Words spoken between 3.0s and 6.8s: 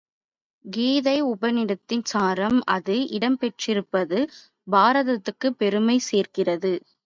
இடம் பெற்றிருப் பது பாரதத்துக்குப் பெருமை சேர்க்கிறது.